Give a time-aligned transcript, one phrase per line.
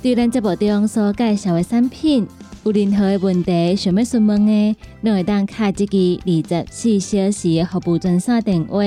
[0.00, 2.24] 对咱节目中所介绍的产品，
[2.62, 8.78] 有任何的问题想要询问的，拢会当卡一支二十四小时的服务专线电话。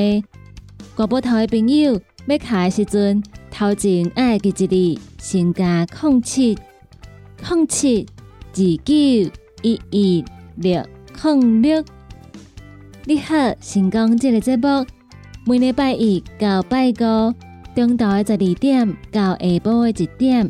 [0.95, 6.57] 广播台的朋友要卡的时阵，头前爱记一字，先加空七
[7.45, 8.07] 空七
[8.53, 8.93] 二九
[9.63, 10.25] 一一
[10.55, 10.81] 六
[11.21, 11.83] 空六。
[13.03, 14.85] 你好，成功这个节目，
[15.45, 17.33] 每礼拜一到拜五，
[17.75, 20.49] 中昼的十二点到下晡的一点。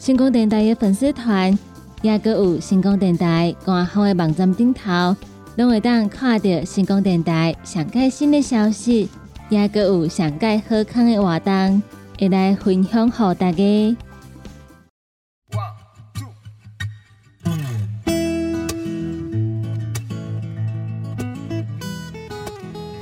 [0.00, 1.56] 星光电台的粉丝团，
[2.00, 5.14] 也个有星光电台官方的网站顶头，
[5.56, 9.10] 拢会当看到星光电台上盖新的消息，
[9.50, 11.82] 也个有上盖好康的活动，
[12.18, 13.96] 会来分享给大家。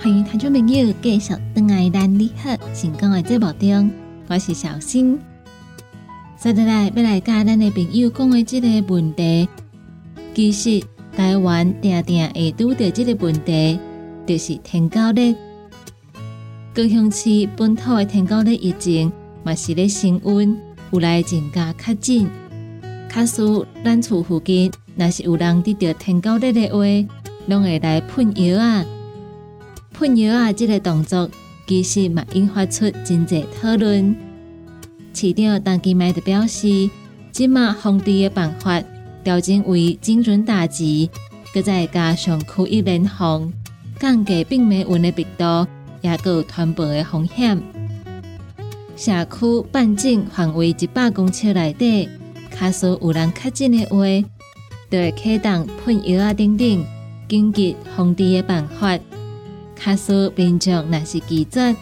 [0.01, 3.89] 欢迎听众朋友继续登来咱你好成功的节目中，
[4.27, 5.17] 我是小新。
[6.41, 9.49] 接下来要来教咱的朋友讲的这个问题，
[10.33, 10.81] 其实
[11.17, 13.77] 台湾定定会拄到这个问题，
[14.25, 15.35] 就是天狗日。
[16.73, 19.11] 高雄市本土的天狗日疫情
[19.43, 20.57] 嘛是咧升温，
[20.93, 22.29] 有来增加较紧。
[23.13, 23.43] 假使
[23.85, 27.09] 咱厝附近若是有人得到天狗日的话，
[27.49, 28.87] 拢会来喷药啊。
[29.93, 31.29] 喷药啊，这个动作
[31.67, 34.28] 其实嘛引发出真济讨论。
[35.19, 36.89] 市长当期卖的表示，
[37.33, 38.81] 即马防治的办法
[39.25, 41.11] 调整为精准打击，
[41.53, 43.53] 搁再加上区域联防，
[43.99, 45.67] 降低病媒蚊的病毒，
[46.03, 47.61] 也有传播的风险。
[48.95, 52.09] 社区半径范围一百公尺内底，
[52.57, 54.29] 假使有人确诊的话，
[54.89, 56.87] 就会启动喷药啊等等
[57.29, 58.97] 紧急防治的办法。
[59.75, 61.75] 假使民众若是拒绝，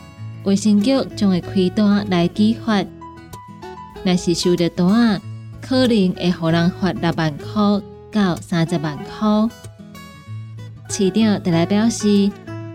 [0.44, 2.82] 卫生局将会开单来举发。
[4.06, 5.20] 若是收得多啊，
[5.60, 9.48] 可能会互人罚六万块到三十万块。
[10.88, 12.30] 市长特来表示，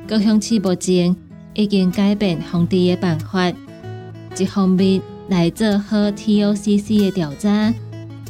[0.05, 1.15] 高雄市目前
[1.53, 3.49] 已经改变防治的办法，
[4.37, 7.73] 一方面来做好 T O C C 的调查，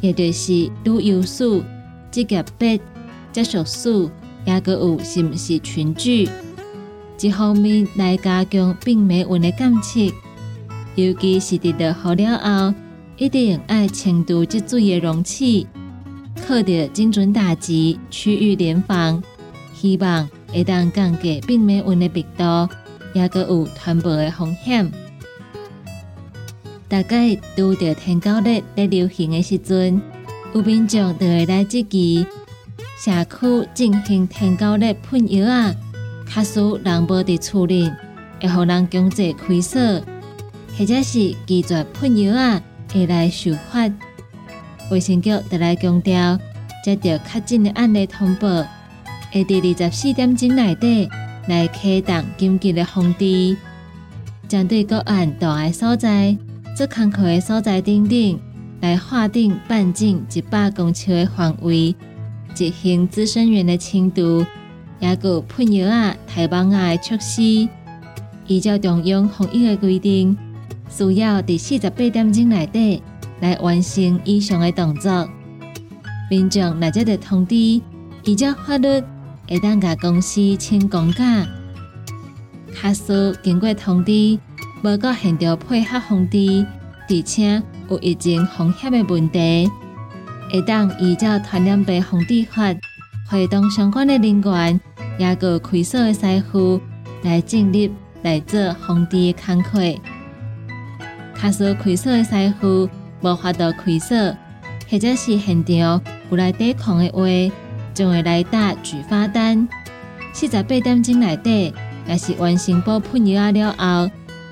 [0.00, 1.64] 也就是旅游数、
[2.12, 2.80] 职业别、
[3.32, 4.08] 接触数，
[4.44, 6.28] 也个有是毋是群聚；
[7.20, 10.00] 一方面来加强病媒蚊的监测，
[10.94, 12.74] 尤其是伫落雨了后。
[13.22, 15.64] 一定爱清除积水的容器，
[16.44, 19.22] 靠着精准打击、区域联防，
[19.72, 22.42] 希望会当降低病媒蚊的病毒，
[23.14, 24.90] 也个有传播的风险。
[26.88, 30.02] 大概拄着天高热在流行的时阵，
[30.52, 32.26] 有民众就会来积极
[32.98, 35.72] 社区进行天高热喷药啊，
[36.26, 37.88] 假使人无伫厝里，
[38.40, 40.02] 会互人经济亏损，
[40.76, 42.60] 或者是拒绝喷药啊。
[42.92, 43.90] 会来受罚，
[44.90, 46.38] 卫生局就来强调，
[46.84, 48.48] 接到较紧的案例通报，
[49.30, 51.08] 会伫二十四点钟内底
[51.48, 53.56] 来启动紧急的防治，
[54.46, 56.36] 针对个案大的所在、
[56.76, 58.40] 做工课的所在等等，
[58.80, 61.94] 来划定半径一百公尺的范围，
[62.54, 64.44] 执行资深员的清除，
[65.00, 67.66] 也有喷药啊、台网啊的措施，
[68.46, 70.36] 依照中央防疫的规定，
[70.96, 73.02] 需要伫四十八点钟内底。
[73.40, 75.28] 来完成以上的动作，
[76.30, 77.56] 民众若接到通知，
[78.22, 79.02] 依照法律
[79.48, 81.44] 会当甲公司请公假。
[82.72, 84.38] 卡司经过通知，
[84.84, 86.64] 无到现场配合通知，
[87.08, 87.60] 而且
[87.90, 89.68] 有疫情风险的问题，
[90.52, 92.70] 会当依照《传染病防治法》，
[93.28, 94.80] 会同相关的人员，
[95.18, 96.80] 也个开锁的师傅
[97.22, 97.90] 来进入
[98.22, 100.11] 来做防治的工作。
[101.42, 102.88] 卡司开锁的师傅。
[103.20, 104.16] 无法度开锁，
[104.88, 106.00] 或者是现场
[106.30, 107.54] 有来抵抗的话，
[107.92, 109.68] 就会来打举发单。
[110.32, 111.74] 四十八点钟内底，
[112.06, 114.10] 也是完成补喷药啊了后，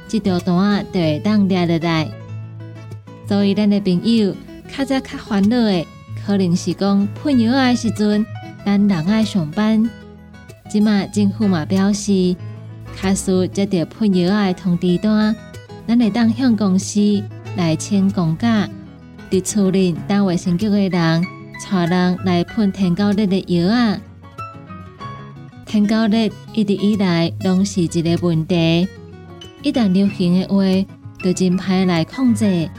[0.08, 2.08] 这条单就会当抓落来。
[3.28, 4.34] 所以，咱的朋友
[4.68, 5.86] 较早较烦恼的，
[6.24, 8.26] 可能是讲喷药啊时阵，
[8.64, 9.88] 咱人爱上班。
[10.68, 12.36] 即马政府嘛表示，
[12.96, 15.34] 卡数接到喷药啊通知单，
[15.86, 17.22] 咱会当向公司。
[17.56, 18.68] 来请公假，
[19.28, 21.26] 伫厝里当卫生局的人，
[21.68, 23.98] 带人来喷天高热的药啊。
[25.66, 26.16] 天高热
[26.52, 28.86] 一直以来拢是一个问题，
[29.62, 30.62] 一旦流行的话，
[31.24, 32.70] 就真歹来控制。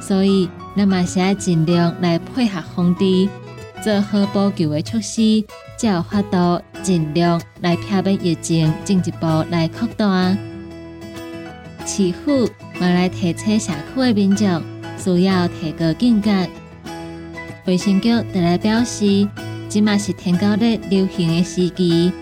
[0.00, 3.28] 所以，咱嘛是要尽量来配合防治，
[3.84, 5.44] 做好补救的措施，
[5.76, 10.34] 才有法度尽量来避免疫情进一步来扩大。
[11.88, 12.44] 市府
[12.78, 14.62] 嘛来提醒社区的民众，
[14.98, 16.46] 需要提高警觉。
[17.66, 19.26] 卫生局特来表示，
[19.70, 22.12] 即嘛是天高日流行的时期，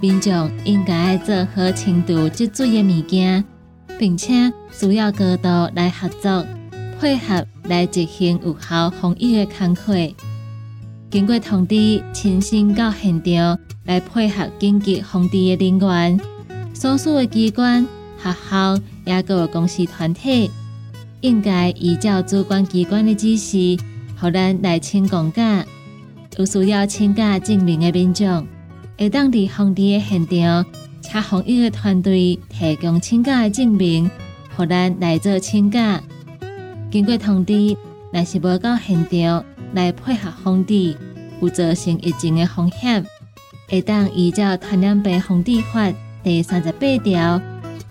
[0.00, 3.44] 民众应该做好清除积水的物件，
[3.98, 6.46] 并且需要高度来合作，
[6.98, 9.94] 配合来执行有效防疫的工作。
[11.10, 16.18] 经过通知，亲身到现场来配合紧急防治的人员，
[16.72, 17.86] 所属的机关。
[18.22, 20.50] 学校也个公司团体，
[21.20, 23.76] 应该依照主管机关的指示，
[24.20, 25.64] 互咱来请公假。
[26.38, 28.46] 有需要请假证明的民众，
[28.98, 30.64] 会当伫防治的现场，
[31.00, 34.10] 请防疫的团队提供请假的证明，
[34.56, 36.02] 互咱来做请假。
[36.90, 37.76] 经过通知，
[38.12, 39.44] 若是无到现场
[39.74, 40.96] 来配合防治，
[41.40, 43.04] 有造成疫情的风险，
[43.68, 45.88] 会当依照《传染病防治法》
[46.22, 47.40] 第三十八条。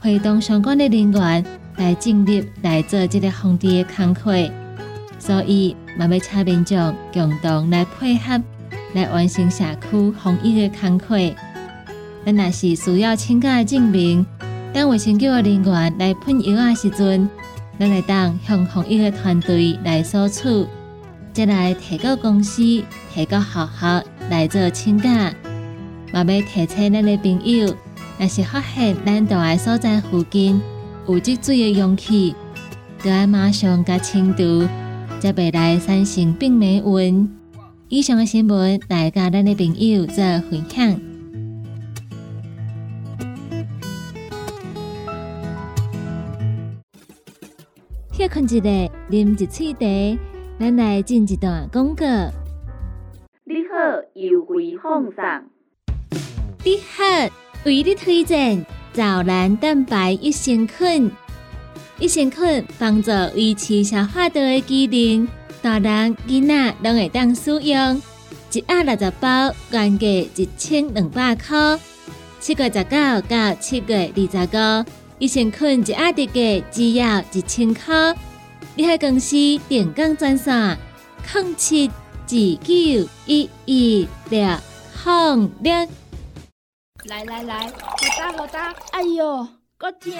[0.01, 1.45] 会动相关的人员
[1.77, 4.33] 来进入来做这个防治的工作，
[5.19, 8.41] 所以嘛要请民众共同来配合，
[8.95, 11.17] 来完成社区防疫的工作。
[12.25, 14.25] 咱若是需要请假的证明，
[14.73, 17.29] 当卫生局的人员来喷药的时阵，
[17.79, 20.65] 咱来当向防疫的团队来索取，
[21.31, 22.63] 再来提到公司、
[23.13, 25.31] 提到学校来做请假，
[26.11, 27.75] 嘛要提醒咱的朋友。
[28.21, 30.61] 若是发现咱住的所在附近
[31.07, 32.35] 有积水的容器，
[32.99, 34.67] 就要马上甲清除，
[35.19, 37.27] 才袂来产生病媒蚊。
[37.89, 41.01] 以上的新闻来甲咱的朋友做分享。
[48.11, 50.19] 歇困一下，啉一喙茶，
[50.59, 52.05] 咱来进一段广告。
[53.45, 55.23] 你好，优惠放送。
[56.63, 57.40] 你好。
[57.63, 61.11] 为你推荐早蓝蛋白益生菌，
[61.99, 65.27] 益生菌帮助维持消化道的机能，
[65.61, 68.01] 大人囡仔拢会当使用。
[68.51, 71.79] 一盒六十包，原价一千两百块。
[72.39, 74.85] 七月十九到七月二十五，
[75.19, 78.15] 益生菌一盒特价只要一千块。
[78.75, 79.35] 你喺公司
[79.69, 80.77] 电工专线：
[81.31, 82.37] 零七九
[83.27, 84.57] 一一六
[85.05, 85.87] 零六。
[87.05, 88.75] 来来来，好哒好哒！
[88.91, 90.11] 哎哟，够痛！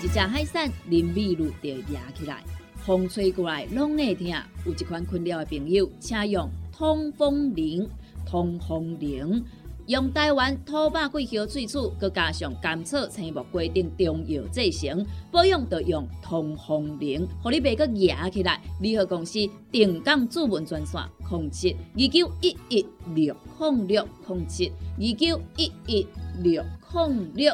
[0.00, 2.44] 一只海扇林密路就压起来，
[2.76, 4.28] 风吹过来拢会痛。
[4.64, 7.90] 有一款困扰的朋友，请用通风铃，
[8.24, 9.44] 通风铃
[9.88, 18.60] 用台湾土白桂花萃取，佮加上甘草、青木规定中药制成，保养要用通风铃，互你袂佮压起来。
[18.82, 19.38] 联合公司
[19.72, 26.06] 定岗主文专线：控制二九一一六控六控七二九一一
[26.42, 27.50] 六控六。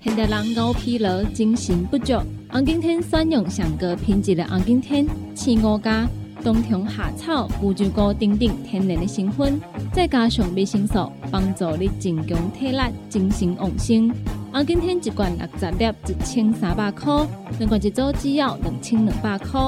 [0.00, 2.14] 现代人熬疲劳、精神不足，
[2.50, 5.06] 红景天选用上个品质的红景天，
[5.36, 6.10] 青五加
[6.42, 9.60] 冬虫夏草、乌鸡菇等等天然的成分，
[9.92, 14.12] 再加上维生素，帮助你增强体力、精神旺盛。
[14.52, 17.26] 红景天一罐六十粒，一千三百块；
[17.58, 19.60] 两罐一组只要两千两百块。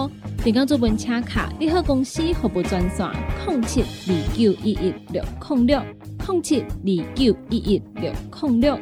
[0.43, 3.09] 电工做本车卡，你好公司服务专线：
[3.47, 5.81] 零七二九一一六零六
[6.28, 8.12] 零七二九一一六
[8.43, 8.78] 零六。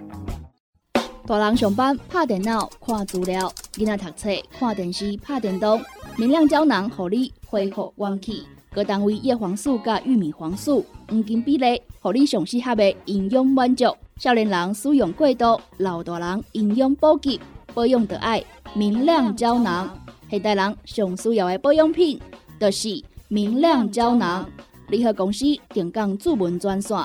[1.25, 5.81] 大人上班拍电脑看资料，囡仔读册看电视拍电动，
[6.17, 8.47] 明亮胶囊互你恢复元气。
[8.75, 13.85] 各单位叶黄素加玉米黄素黄金比例，互你上适合的营养满足。
[14.17, 17.39] 少年人使用过度，老大人营养补给
[17.75, 18.43] 保养的爱
[18.75, 19.95] 明亮胶囊。
[20.31, 22.19] 现代人上需要的保养品，
[22.59, 24.49] 就是明亮胶囊。
[24.89, 26.97] 联合公司定岗主文专线：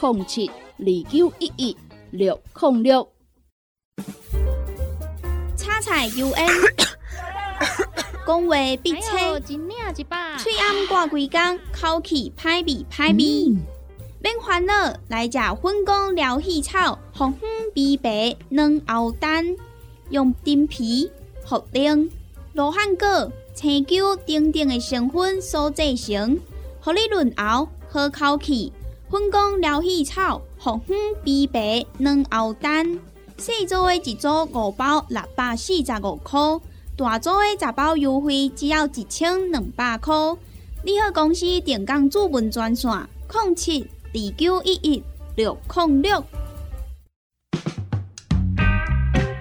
[0.00, 1.76] 零七二九一一
[2.10, 3.08] 六零六。
[5.56, 6.48] 叉菜 U N，
[8.24, 13.56] 讲话必切，嘴暗挂几工，口气歹味歹味。
[14.20, 19.56] 免烦恼，来食粉工疗气草，红粉枇杷软藕丹，
[20.10, 21.10] 用丁皮、
[21.44, 22.08] 茯苓、
[22.52, 26.38] 罗汉果、青椒等等的成分所制成，
[26.80, 28.72] 合你润喉好口气。
[29.10, 33.00] 粉工疗气草，红粉枇杷软藕丹。
[33.36, 36.38] 四组的一组五包六百四十五块，
[36.94, 40.14] 大组的十包优惠只要一千两百块。
[40.84, 42.90] 你好，公司电工主文专线：
[43.32, 43.80] 零七
[44.12, 45.02] 二九一一
[45.34, 46.22] 六零六。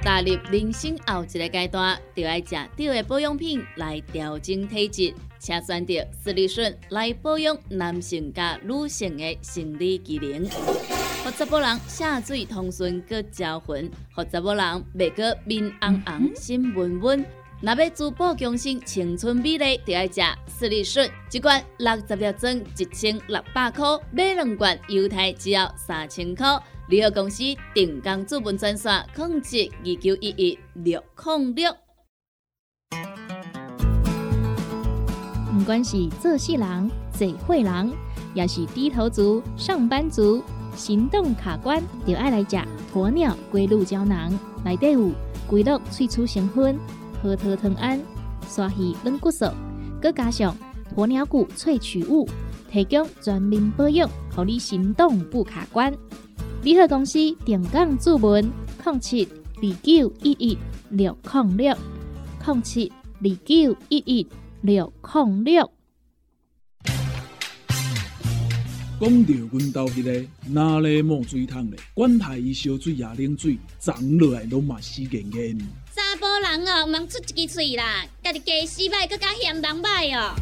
[0.02, 5.94] 踏入人生后一个阶段，就要食对的保养品来调整体质，请选择
[6.24, 10.48] 斯利顺来保养男性加女性的生理机能。
[11.24, 17.26] 让查甫人下水通顺，搁招魂；让查甫人袂搁面红红、心温温。
[17.64, 26.48] 若要珠宝更新青春美丽，就要食斯利顺，一罐六十粒装，一千六百块；买两罐，犹太只要三千块。
[26.88, 31.72] 旅游公司定岗资本专线：控制二九一一六零六。
[35.54, 37.92] 不管是做事人、做会人，
[38.34, 40.44] 也是低头族、上班族。
[40.76, 42.58] 行动卡关，就爱来食
[42.92, 44.34] 鸵鸟龟鹿胶囊，
[44.66, 45.12] 内底有
[45.46, 46.80] 龟鹿萃取成分，
[47.22, 48.02] 核桃藤胺、
[48.48, 49.46] 刷鱼软骨素，
[50.02, 50.58] 佮加上
[50.96, 52.28] 鸵鸟骨萃取物，
[52.72, 55.94] 提供全面保养，让你行动不卡关。
[56.64, 58.52] 联合公司定岗注文：
[58.84, 60.58] 零七二九一一
[60.90, 61.78] 六零六
[62.46, 64.28] 零七二九一一
[64.62, 65.72] 六零六。
[69.00, 75.58] 讲到阮兜迄个哪里冒水桶咧，管他伊烧水也冷水，长落来拢嘛死严严。
[76.22, 80.36] 查甫人哦，毋通出一支嘴啦，家己家洗歹，更加嫌人歹哦。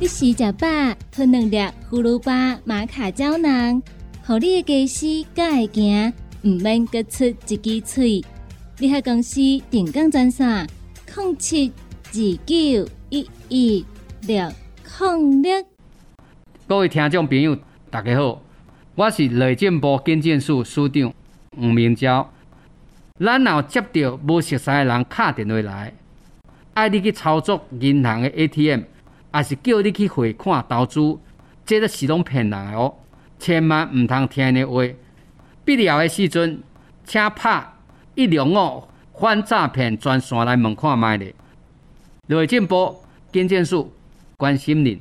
[0.00, 0.66] 你洗食饱，
[1.12, 1.56] 吞两粒
[1.88, 3.80] 葫芦巴、玛卡胶囊，
[4.24, 8.24] 互你的家洗更会行，毋免各出一支嘴。
[8.78, 10.68] 你喺公司定岗专线：
[11.14, 11.72] 控七
[12.06, 13.86] 二九一一
[14.22, 14.52] 六
[14.98, 15.64] 控六。
[16.66, 17.56] 各位听众朋友，
[17.88, 18.42] 大家好，
[18.96, 21.14] 我是内政部建建署署长
[21.56, 22.32] 吴明昭。
[23.18, 25.92] 咱若接到无熟悉的人敲电话来，
[26.74, 28.82] 爱你去操作银行的 ATM，
[29.30, 31.18] 还是叫你去汇款投资，
[31.64, 32.94] 这都是拢骗人的哦。
[33.38, 34.82] 千万毋通听的话。
[35.64, 36.62] 必要的时阵，
[37.04, 37.66] 请拍
[38.14, 38.84] 一零五
[39.18, 41.34] 反诈骗专线来问看卖咧。
[42.28, 43.92] 内政部建建署
[44.36, 45.00] 关心您。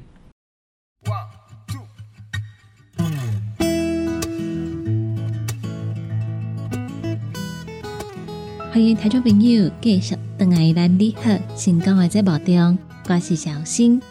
[8.76, 12.78] 欢迎听众朋友继续登来咱你好成功的节目中，
[13.08, 14.02] 我是小新。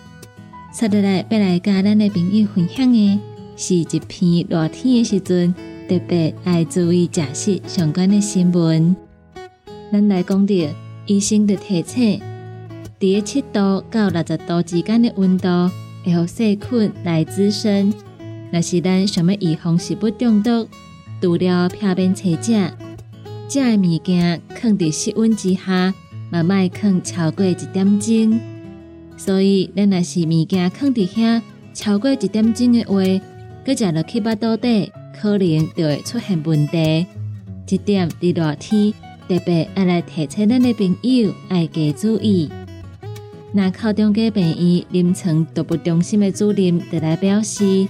[0.73, 3.21] 接下来要来跟咱的朋友分享的
[3.59, 5.55] 是一篇热天的时阵
[5.87, 8.97] 特别爱注意饮食相关的新闻。
[9.93, 10.55] 咱来讲到
[11.05, 12.23] 医生的提醒，
[12.99, 15.47] 伫七度到六十度之间的温度，
[16.07, 17.93] 会让细菌来滋生。
[18.51, 20.67] 若是咱想要预防食物中毒，
[21.21, 22.73] 除了片面切食。
[23.49, 25.95] 食的物件放伫室温之下，
[26.31, 28.41] 慢慢放超过一点钟。
[29.17, 31.41] 所以，咱若是物件放伫遐
[31.73, 33.03] 超过一点钟的话，
[33.65, 37.07] 佮食落去巴肚底，可能就会出现问题。
[37.67, 38.93] 这点伫热天
[39.29, 42.51] 特别爱来提醒咱的朋友爱加注意。
[43.53, 47.87] 那考中嘅病医临床都不中心的主任就来表示，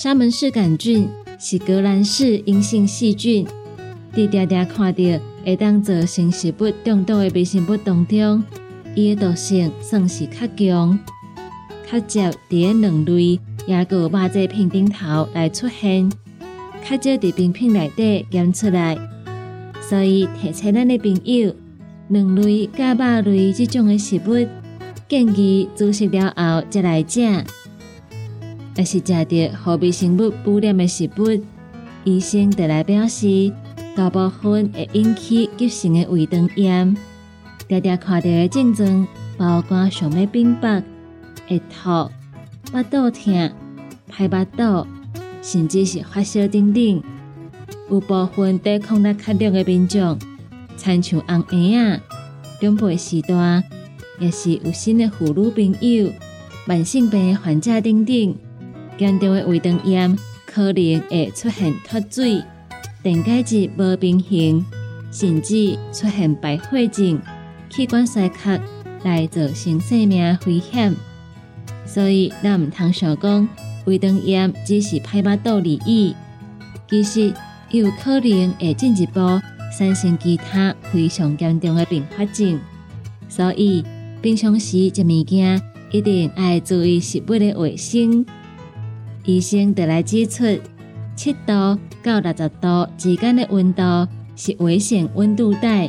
[0.00, 1.08] 沙门氏杆菌
[1.38, 3.46] 是革兰氏阴性细菌。
[4.14, 8.44] 伫常常看到会当造成食物中毒的微生物当中，
[8.94, 10.98] 伊的毒性算是较强，
[11.90, 16.10] 较少伫两类也个肉制品顶头来出现，
[16.82, 18.98] 较少伫冰品内底检出来。
[19.80, 21.54] 所以提醒咱的朋友，
[22.08, 24.46] 两类甲肉类这种的食物，
[25.08, 27.20] 建议煮熟了后再来食。
[28.76, 31.42] 若是食到互微生物污染的食物，
[32.04, 33.50] 医生得来表示。
[33.94, 36.96] 大部分会引起急性的胃肠炎，
[37.68, 39.06] 常常看到的症状
[39.36, 40.82] 包括上面冰白、
[41.46, 42.10] 会吐、
[42.64, 43.50] 腹肚痛、
[44.08, 44.86] 排腹肚，
[45.42, 47.02] 甚至是发烧等等。
[47.90, 50.18] 有部分抵抗力较弱的民众，
[50.78, 52.00] 亲像红婴啊、
[52.60, 53.62] 长辈时代，
[54.18, 56.10] 也是有新的妇女朋友、
[56.64, 58.34] 慢性病患者等等，
[58.96, 62.42] 严重的胃肠炎可能会出现脱水。
[63.02, 64.64] 电解质无平衡，
[65.10, 67.20] 甚至出现败血症、
[67.68, 68.60] 器官衰竭，
[69.02, 70.94] 来造成生命危险。
[71.84, 73.48] 所以，咱唔通想讲
[73.86, 76.14] 胃肠炎只是拍巴肚而已，
[76.88, 77.34] 其实
[77.72, 79.18] 有可能会进一步
[79.76, 82.60] 产生其他非常严重的并发症。
[83.28, 83.84] 所以，
[84.22, 88.24] 平常时食物件一定要注意食物的卫生。
[89.24, 90.44] 医生得来指出。
[91.14, 93.82] 七度到六十度之间的温度
[94.36, 95.86] 是危险温度带，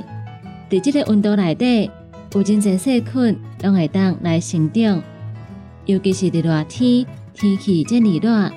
[0.70, 1.89] 在这个温度内底，
[2.34, 5.01] 有真侪细菌拢会当来生长，
[5.86, 8.51] 尤其是在热天，天气这么热，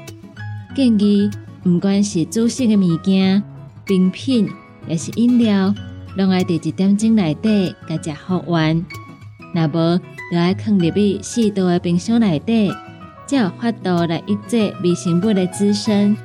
[0.74, 1.30] 建议
[1.62, 3.42] 不管是煮食的物件、
[3.84, 4.48] 冰品，
[4.86, 5.74] 也是饮料，
[6.16, 8.84] 拢爱在一点钟内底甲食好完，
[9.54, 12.70] 那无就爱放入去适度的冰箱内底，
[13.26, 16.16] 才有法度来抑制微生物的滋生。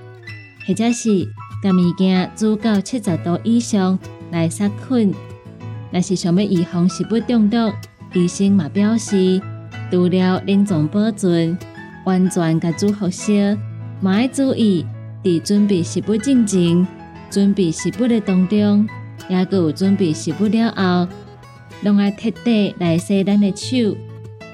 [0.71, 1.25] 或者是
[1.61, 3.99] 甲物件煮到七十度以上
[4.31, 5.13] 来杀菌。
[5.91, 7.57] 若是想要预防食物中毒，
[8.13, 9.41] 医生嘛表示，
[9.91, 11.57] 除了冷藏保存，
[12.05, 13.33] 完全甲煮好烧，
[13.99, 14.85] 嘛要注意
[15.21, 16.87] 伫准备食物进前、
[17.29, 18.87] 准备食物的当中，
[19.27, 21.11] 也佮有准备食物了后，
[21.83, 23.97] 拢爱彻底来洗咱的手。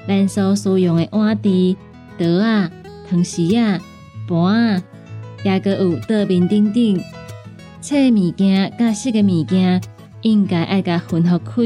[0.08, 1.76] 咱所使用的碗碟、
[2.18, 2.68] 刀啊、
[3.08, 3.78] 汤匙啊、
[4.26, 4.82] 盘啊。
[5.44, 7.00] 也个有桌面等等，
[7.80, 9.80] 切物件、加湿的物件，
[10.22, 11.62] 应该爱甲分合开。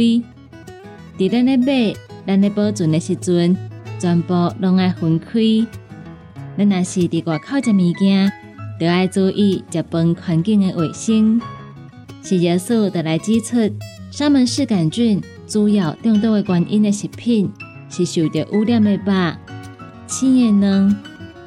[1.16, 1.94] 伫咱咧买、
[2.26, 3.56] 咱咧保存的时阵，
[3.98, 5.40] 全部拢爱分开。
[6.58, 8.30] 咱若是伫外口食物件，
[8.78, 11.40] 就爱注意食饭环境的卫生。
[12.22, 13.56] 食药署就来指出，
[14.10, 17.50] 沙门氏杆菌主要中毒的原因的食品，
[17.88, 19.12] 是受到污染的肉、
[20.06, 20.94] 青叶卵、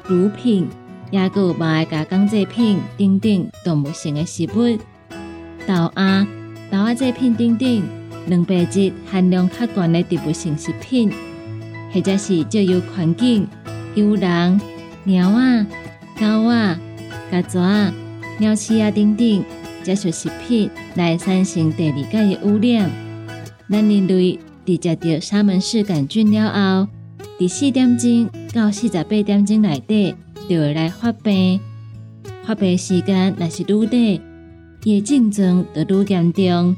[0.08, 0.68] 乳品。
[1.10, 4.76] 也有卖加工制品等等动物性的食物，
[5.66, 6.26] 豆芽、
[6.70, 7.82] 豆芽制品等等
[8.28, 11.12] 蛋白质含量较高的植物性食品，
[11.92, 13.46] 或者是借由环境、
[13.94, 14.60] 有人、
[15.04, 15.66] 猫啊、
[16.18, 16.78] 狗啊、
[17.30, 17.92] 甲蛇、
[18.38, 19.44] 鸟鼠啊等等
[19.84, 22.90] 这些食品来产生第二界的污染。
[23.70, 26.88] 咱人类伫食到沙门氏杆菌了后，
[27.38, 30.14] 伫四点钟到四十八点钟内底。
[30.48, 31.60] 就会来发病，
[32.44, 34.00] 发病时间若是愈短，
[34.84, 36.76] 伊的症状就愈严重。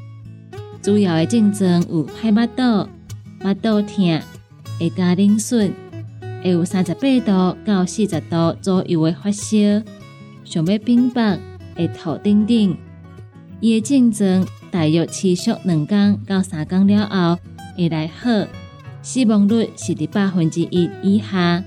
[0.81, 2.89] 主要的症状有排腹肚、
[3.41, 4.21] 腹肚疼、
[4.79, 5.73] 会加冷损，
[6.43, 9.57] 会有三十八度到四十度左右的发烧，
[10.45, 11.39] 想要冰白、
[11.77, 12.77] 会吐等等。
[13.61, 17.43] 伊的症状大约持续两天到三天了后
[17.77, 18.31] 会来好，
[19.03, 21.63] 死亡率是伫百分之一以下。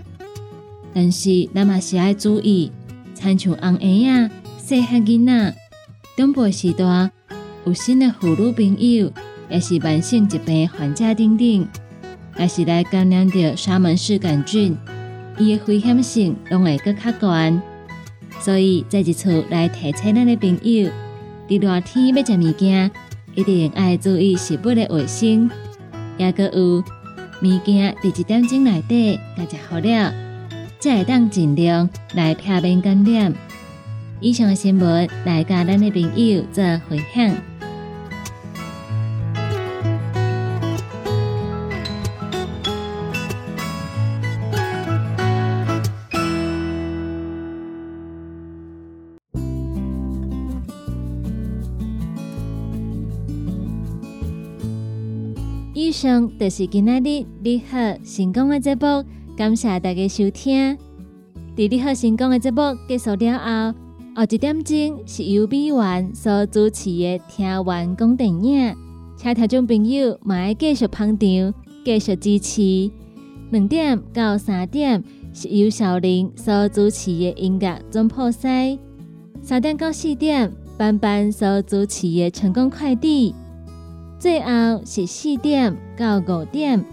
[0.94, 2.72] 但是，咱嘛是爱注意，
[3.14, 5.56] 参像红婴仔、细汉囡仔、
[6.18, 7.12] 长辈时代
[7.66, 9.12] 有新的妇女朋友，
[9.50, 11.68] 也是慢性疾病患者等等，
[12.38, 14.78] 也是来感染着沙门氏杆菌，
[15.38, 17.62] 伊的危险性拢会更较悬。
[18.40, 20.90] 所以，在一处来提醒咱的朋友，
[21.48, 22.92] 伫热天要食物件，
[23.36, 25.50] 一定爱注意食物的卫生，
[26.18, 26.84] 也个有
[27.42, 30.31] 物件伫一点钟内底甲食好了。
[30.82, 33.32] 才会当尽量来避免感染。
[34.20, 37.36] 以上的新闻来甲咱的朋友做分享。
[55.74, 59.21] 以上就是今仔日你好成功的节目。
[59.42, 60.78] 感谢大家收听。
[61.58, 63.76] 在你好成功的节目结束了后，
[64.16, 68.76] 后一点钟是由美元所主持的听完讲电影，
[69.18, 72.92] 请听众朋友嘛爱继续捧场，继续支持。
[73.50, 78.78] 两点到三点是由小林所主持的音乐总破塞。
[79.42, 83.34] 三点到四点，班班所主持的成功快递。
[84.20, 86.86] 最后是四点到五点，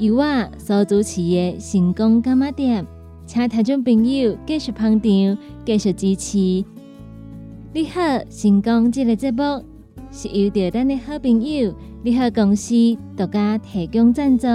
[0.00, 0.24] 由我
[0.56, 2.86] 所主持的成功干妈店。
[3.26, 6.38] 请听众朋友继续捧场，继续支持。
[7.74, 9.62] 你好，成功这个节目
[10.10, 12.74] 是由着咱的好朋友你好公司
[13.14, 14.46] 独家提供赞助。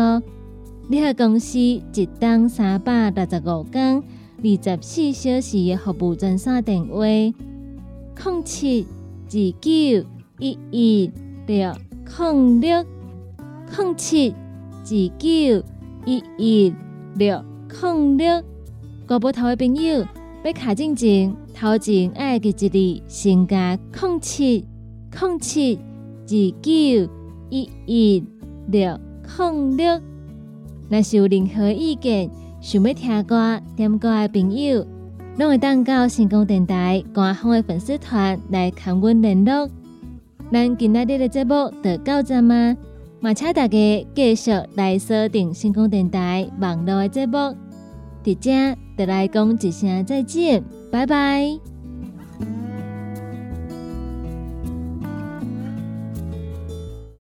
[0.89, 4.03] 你好公司一档三百六十五天、
[4.39, 8.87] 二十四小时的服务专线电话：零七
[9.27, 9.29] 二
[9.61, 11.11] 九一一
[11.45, 11.71] 六
[12.17, 12.83] 零六
[13.77, 14.33] 零七
[14.85, 15.63] 二九
[16.05, 16.73] 一一
[17.15, 17.43] 六
[17.81, 18.43] 零六。
[19.07, 20.05] 国宝头的朋友，
[20.43, 24.63] 要卡进前，头前爱记一字，先加零七
[25.19, 26.29] 零七二
[26.61, 26.71] 九
[27.49, 28.23] 一一
[28.67, 28.99] 六
[29.39, 29.99] 零六。
[30.87, 32.29] 若是有任何意见，
[32.61, 34.85] 想要听歌、点歌的朋友，
[35.39, 39.67] 拢会当到成功电台官方的粉丝团来跟阮联络。
[40.51, 42.77] 咱今仔日的节目就到这吗？
[43.25, 47.33] 嘛，请大家继续来锁定星空电台网络的节目。
[47.33, 51.74] 大家再来讲一声再见，拜拜。